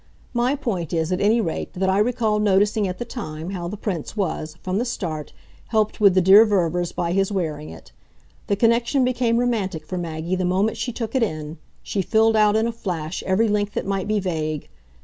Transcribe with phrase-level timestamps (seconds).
[0.33, 3.77] My point is, at any rate, that I recall noticing at the time how the
[3.77, 5.31] Prince was, from the start,
[5.67, 7.91] helped with the dear Ververs by his wearing it.
[8.47, 12.55] The connection became romantic for Maggie the moment she took it in; she filled out,
[12.55, 14.69] in a flash, every link that might be vague.